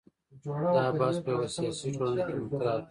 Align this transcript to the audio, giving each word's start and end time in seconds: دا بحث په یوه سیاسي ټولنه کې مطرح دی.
دا 0.75 0.85
بحث 0.99 1.15
په 1.23 1.29
یوه 1.33 1.47
سیاسي 1.55 1.87
ټولنه 1.97 2.21
کې 2.27 2.33
مطرح 2.41 2.73
دی. 2.75 2.79